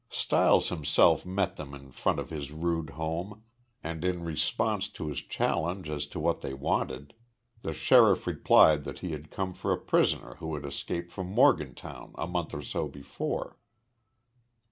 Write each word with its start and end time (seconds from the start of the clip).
Stiles 0.09 0.69
himself 0.69 1.27
met 1.27 1.57
them 1.57 1.75
in 1.75 1.91
front 1.91 2.17
of 2.17 2.31
his 2.31 2.51
rude 2.51 2.89
home 2.89 3.43
and, 3.83 4.03
in 4.03 4.23
response 4.23 4.89
to 4.89 5.05
his 5.09 5.19
challenge 5.21 5.87
as 5.89 6.07
to 6.07 6.19
what 6.19 6.41
they 6.41 6.55
wanted, 6.55 7.13
the 7.61 7.71
sheriff 7.71 8.25
replied 8.25 8.83
that 8.83 8.97
he 9.05 9.11
had 9.11 9.29
come 9.29 9.53
for 9.53 9.71
a 9.71 9.77
prisoner 9.79 10.37
who 10.39 10.55
had 10.55 10.65
escaped 10.65 11.11
from 11.11 11.27
Morgantown 11.27 12.13
a 12.17 12.25
month 12.25 12.55
or 12.55 12.63
so 12.63 12.87
before. 12.87 13.59